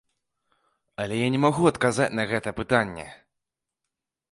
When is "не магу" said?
1.35-1.69